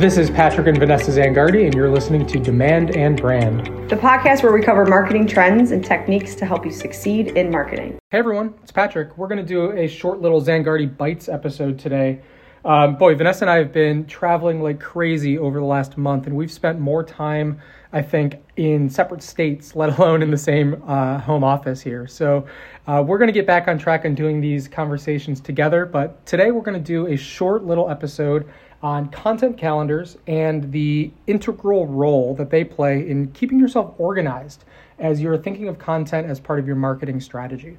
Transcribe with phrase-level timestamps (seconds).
[0.00, 3.66] This is Patrick and Vanessa Zangardi, and you're listening to Demand and Brand.
[3.90, 7.98] The podcast where we cover marketing trends and techniques to help you succeed in marketing.
[8.10, 9.18] Hey everyone, it's Patrick.
[9.18, 12.22] We're going to do a short little Zangardi Bites episode today.
[12.64, 16.34] Um, boy, Vanessa and I have been traveling like crazy over the last month, and
[16.34, 17.60] we've spent more time,
[17.92, 22.06] I think, in separate states, let alone in the same uh, home office here.
[22.06, 22.46] So
[22.86, 25.84] uh, we're going to get back on track on doing these conversations together.
[25.84, 28.48] But today we're going to do a short little episode
[28.82, 34.64] on content calendars and the integral role that they play in keeping yourself organized
[34.98, 37.76] as you're thinking of content as part of your marketing strategy.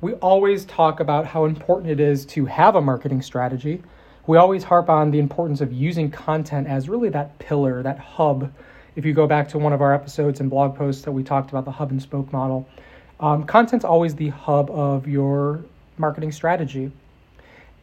[0.00, 3.82] We always talk about how important it is to have a marketing strategy.
[4.26, 8.52] We always harp on the importance of using content as really that pillar, that hub.
[8.96, 11.50] If you go back to one of our episodes and blog posts that we talked
[11.50, 12.68] about the hub and spoke model,
[13.20, 15.64] um, content's always the hub of your
[15.98, 16.90] marketing strategy.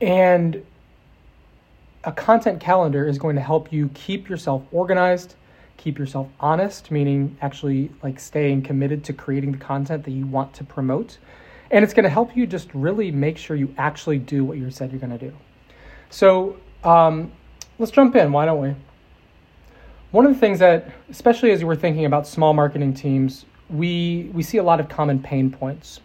[0.00, 0.64] And
[2.04, 5.34] a content calendar is going to help you keep yourself organized,
[5.76, 10.54] keep yourself honest, meaning actually like staying committed to creating the content that you want
[10.54, 11.18] to promote.
[11.70, 14.70] And it's going to help you just really make sure you actually do what you
[14.70, 15.36] said you're going to do.
[16.10, 17.32] So um,
[17.78, 18.32] let's jump in.
[18.32, 18.74] Why don't we?
[20.10, 24.30] One of the things that, especially as you were thinking about small marketing teams, we
[24.32, 26.00] we see a lot of common pain points.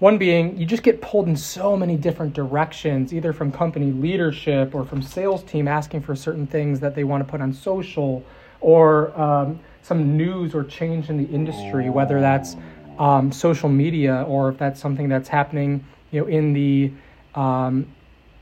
[0.00, 4.74] One being you just get pulled in so many different directions, either from company leadership
[4.74, 8.24] or from sales team asking for certain things that they want to put on social,
[8.60, 12.56] or um, some news or change in the industry, whether that's
[12.98, 16.92] um, social media or if that's something that's happening, you know, in the
[17.34, 17.86] um,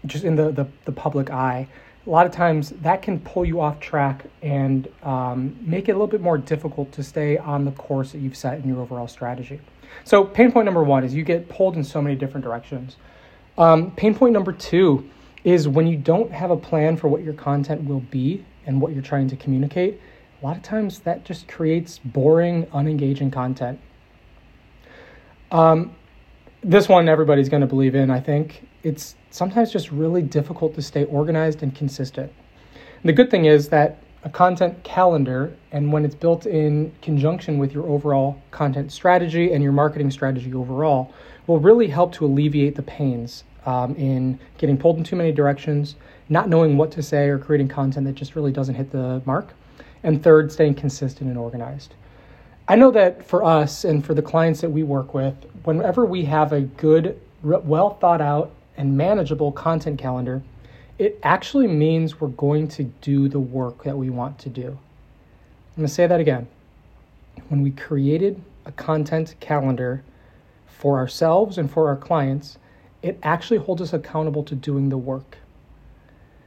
[0.06, 1.68] just in the, the, the public eye.
[2.04, 5.94] A lot of times that can pull you off track and um, make it a
[5.94, 9.06] little bit more difficult to stay on the course that you've set in your overall
[9.06, 9.60] strategy.
[10.04, 12.96] So, pain point number one is you get pulled in so many different directions.
[13.56, 15.08] Um, pain point number two
[15.44, 18.92] is when you don't have a plan for what your content will be and what
[18.92, 20.00] you're trying to communicate,
[20.40, 23.78] a lot of times that just creates boring, unengaging content.
[25.50, 25.94] Um,
[26.62, 28.66] this one everybody's going to believe in, I think.
[28.82, 32.32] It's sometimes just really difficult to stay organized and consistent.
[32.74, 37.58] And the good thing is that a content calendar, and when it's built in conjunction
[37.58, 41.12] with your overall content strategy and your marketing strategy overall,
[41.46, 45.96] will really help to alleviate the pains um, in getting pulled in too many directions,
[46.28, 49.52] not knowing what to say, or creating content that just really doesn't hit the mark.
[50.04, 51.94] And third, staying consistent and organized.
[52.68, 56.24] I know that for us and for the clients that we work with, whenever we
[56.26, 60.42] have a good, well thought out, and manageable content calendar,
[60.98, 64.68] it actually means we're going to do the work that we want to do.
[64.68, 66.46] I'm going to say that again.
[67.48, 70.02] When we created a content calendar
[70.66, 72.58] for ourselves and for our clients,
[73.02, 75.38] it actually holds us accountable to doing the work.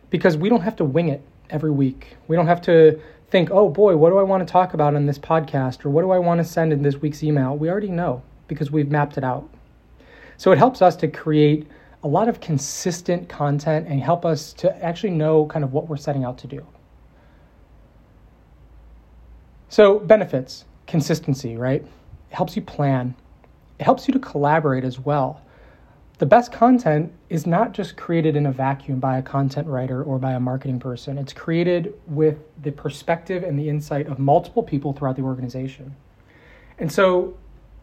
[0.09, 2.15] Because we don't have to wing it every week.
[2.27, 2.99] We don't have to
[3.29, 5.85] think, oh boy, what do I want to talk about in this podcast?
[5.85, 7.57] Or what do I want to send in this week's email?
[7.57, 9.49] We already know because we've mapped it out.
[10.37, 11.67] So it helps us to create
[12.05, 15.97] a lot of consistent content and help us to actually know kind of what we're
[15.97, 16.63] setting out to do.
[19.69, 21.81] So, benefits, consistency, right?
[21.81, 21.89] It
[22.29, 23.15] helps you plan,
[23.79, 25.41] it helps you to collaborate as well.
[26.19, 30.19] The best content is not just created in a vacuum by a content writer or
[30.19, 31.17] by a marketing person.
[31.17, 35.95] It's created with the perspective and the insight of multiple people throughout the organization.
[36.77, 37.35] And so,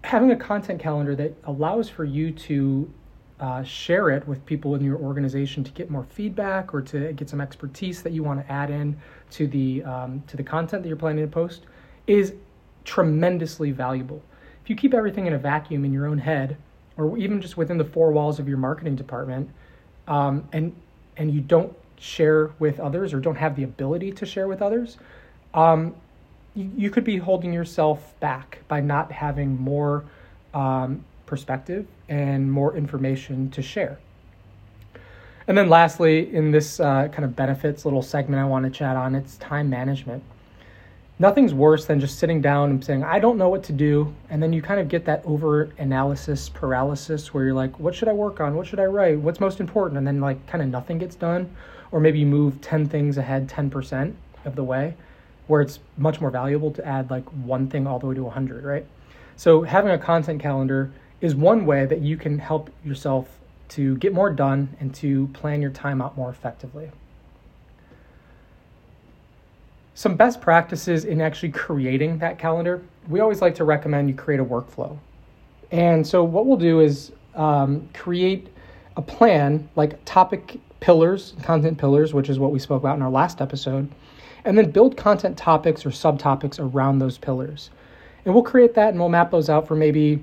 [0.05, 2.89] having a content calendar that allows for you to
[3.43, 7.29] uh, share it with people in your organization to get more feedback or to get
[7.29, 8.97] some expertise that you want to add in
[9.31, 11.63] to the um, to the content that you're planning to post
[12.07, 12.35] is
[12.85, 14.23] tremendously valuable.
[14.63, 16.57] If you keep everything in a vacuum in your own head,
[16.97, 19.51] or even just within the four walls of your marketing department,
[20.07, 20.73] um, and
[21.17, 24.99] and you don't share with others or don't have the ability to share with others,
[25.55, 25.97] um,
[26.55, 30.05] you, you, could be holding yourself back by not having more
[30.53, 33.99] um, perspective and more information to share.
[35.47, 38.99] And then, lastly, in this uh, kind of benefits little segment I want to chat
[38.99, 40.23] on, it's time management.
[41.19, 44.15] Nothing's worse than just sitting down and saying, I don't know what to do.
[44.29, 48.09] And then you kind of get that over analysis paralysis where you're like, what should
[48.09, 48.55] I work on?
[48.55, 49.19] What should I write?
[49.19, 49.97] What's most important?
[49.97, 51.51] And then, like, kind of nothing gets done.
[51.93, 54.13] Or maybe you move 10 things ahead 10%
[54.45, 54.95] of the way,
[55.47, 58.65] where it's much more valuable to add like one thing all the way to 100,
[58.65, 58.85] right?
[59.37, 60.93] So, having a content calendar
[61.23, 63.39] is one way that you can help yourself
[63.69, 66.91] to get more done and to plan your time out more effectively.
[69.95, 74.41] Some best practices in actually creating that calendar, we always like to recommend you create
[74.41, 74.99] a workflow.
[75.71, 78.49] And so, what we'll do is um, create
[78.97, 83.11] a plan, like topic pillars, content pillars, which is what we spoke about in our
[83.11, 83.89] last episode,
[84.45, 87.71] and then build content topics or subtopics around those pillars.
[88.25, 90.23] And we'll create that and we'll map those out for maybe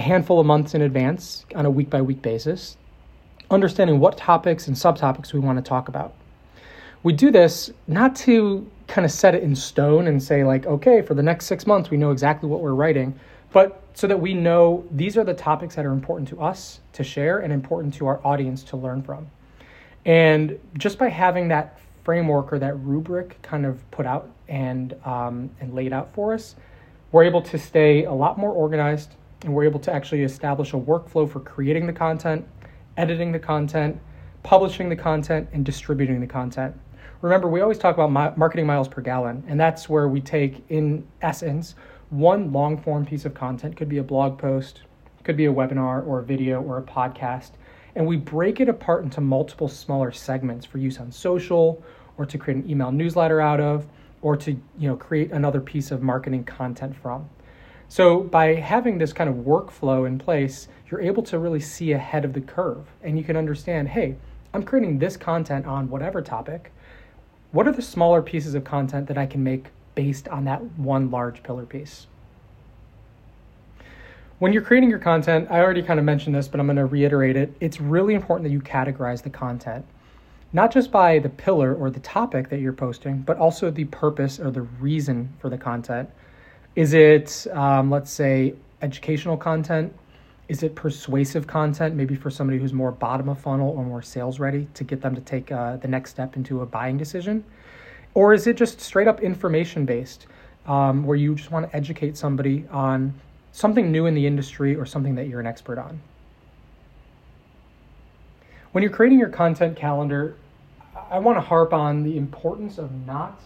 [0.00, 2.78] a handful of months in advance on a week by week basis,
[3.50, 6.14] understanding what topics and subtopics we want to talk about.
[7.02, 11.02] We do this not to kind of set it in stone and say, like, okay,
[11.02, 13.18] for the next six months, we know exactly what we're writing,
[13.52, 17.04] but so that we know these are the topics that are important to us to
[17.04, 19.30] share and important to our audience to learn from.
[20.06, 25.50] And just by having that framework or that rubric kind of put out and um,
[25.60, 26.56] and laid out for us,
[27.12, 30.76] we're able to stay a lot more organized, and we're able to actually establish a
[30.76, 32.46] workflow for creating the content,
[32.96, 34.00] editing the content,
[34.42, 36.74] publishing the content, and distributing the content.
[37.22, 41.06] Remember, we always talk about marketing miles per gallon, and that's where we take, in
[41.20, 41.74] essence,
[42.08, 44.82] one long form piece of content, could be a blog post,
[45.22, 47.52] could be a webinar or a video or a podcast,
[47.94, 51.82] and we break it apart into multiple smaller segments for use on social
[52.16, 53.86] or to create an email newsletter out of
[54.22, 57.28] or to you know create another piece of marketing content from.
[57.90, 62.24] So by having this kind of workflow in place, you're able to really see ahead
[62.24, 64.14] of the curve and you can understand, hey,
[64.54, 66.70] I'm creating this content on whatever topic.
[67.50, 69.66] What are the smaller pieces of content that I can make
[69.96, 72.06] based on that one large pillar piece?
[74.38, 76.86] When you're creating your content, I already kind of mentioned this, but I'm going to
[76.86, 77.52] reiterate it.
[77.58, 79.84] It's really important that you categorize the content
[80.52, 84.40] not just by the pillar or the topic that you're posting, but also the purpose
[84.40, 86.10] or the reason for the content.
[86.76, 89.92] Is it, um, let's say, educational content?
[90.48, 94.40] Is it persuasive content, maybe for somebody who's more bottom of funnel or more sales
[94.40, 97.44] ready to get them to take uh, the next step into a buying decision?
[98.14, 100.26] Or is it just straight up information based,
[100.66, 103.14] um, where you just want to educate somebody on
[103.52, 106.00] something new in the industry or something that you're an expert on?
[108.72, 110.36] When you're creating your content calendar,
[111.10, 113.40] I want to harp on the importance of not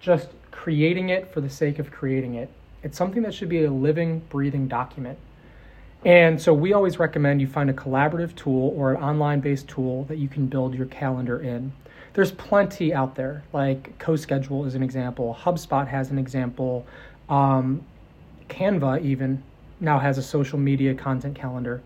[0.00, 2.48] just creating it for the sake of creating it.
[2.84, 5.18] It's something that should be a living, breathing document.
[6.04, 10.04] And so we always recommend you find a collaborative tool or an online based tool
[10.04, 11.72] that you can build your calendar in.
[12.12, 16.86] There's plenty out there, like CoSchedule is an example, HubSpot has an example,
[17.28, 17.84] um,
[18.48, 19.42] Canva even
[19.80, 21.82] now has a social media content calendar.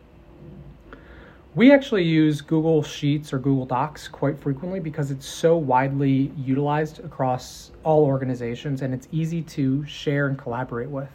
[1.58, 7.00] We actually use Google Sheets or Google Docs quite frequently because it's so widely utilized
[7.00, 11.08] across all organizations and it's easy to share and collaborate with.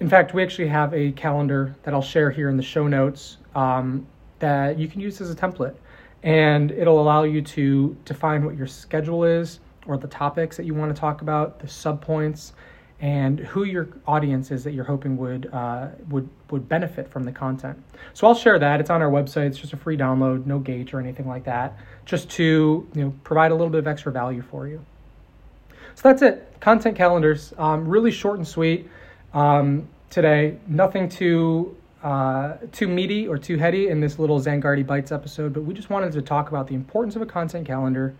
[0.00, 3.38] In fact, we actually have a calendar that I'll share here in the show notes
[3.54, 4.06] um,
[4.40, 5.74] that you can use as a template.
[6.22, 10.74] And it'll allow you to define what your schedule is or the topics that you
[10.74, 12.52] want to talk about, the subpoints,
[13.02, 17.32] and who your audience is that you're hoping would uh, would would benefit from the
[17.32, 17.76] content.
[18.14, 18.80] So I'll share that.
[18.80, 19.48] It's on our website.
[19.48, 21.76] It's just a free download, no gauge or anything like that,
[22.06, 24.84] just to you know provide a little bit of extra value for you.
[25.96, 26.60] So that's it.
[26.60, 28.88] Content calendars, um, really short and sweet
[29.34, 30.56] um, today.
[30.68, 35.64] Nothing too uh, too meaty or too heady in this little Zangardi Bites episode, but
[35.64, 38.14] we just wanted to talk about the importance of a content calendar,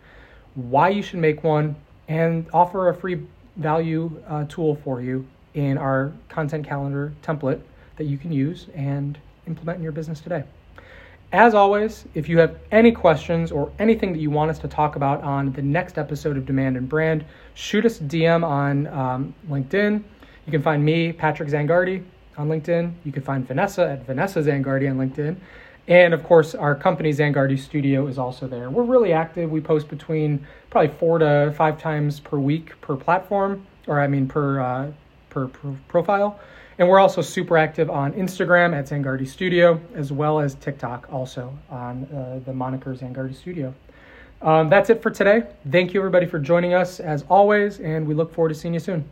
[0.56, 1.76] why you should make one,
[2.08, 3.20] and offer a free
[3.56, 7.60] value uh, tool for you in our content calendar template
[7.96, 10.44] that you can use and implement in your business today.
[11.32, 14.96] As always, if you have any questions or anything that you want us to talk
[14.96, 19.34] about on the next episode of Demand and Brand, shoot us a DM on um,
[19.48, 20.02] LinkedIn.
[20.46, 22.04] You can find me, Patrick Zangardi,
[22.36, 22.92] on LinkedIn.
[23.04, 25.36] You can find Vanessa at Vanessa Zangardi on LinkedIn.
[25.88, 28.70] And of course, our company Zangardi Studio is also there.
[28.70, 29.50] We're really active.
[29.50, 34.28] We post between probably four to five times per week per platform, or I mean
[34.28, 34.92] per uh,
[35.30, 35.48] per,
[35.88, 36.38] profile.
[36.78, 41.56] And we're also super active on Instagram at Zangardi Studio, as well as TikTok, also
[41.68, 43.74] on uh, the moniker Zangardi Studio.
[44.40, 45.44] Um, that's it for today.
[45.70, 48.80] Thank you, everybody, for joining us as always, and we look forward to seeing you
[48.80, 49.04] soon.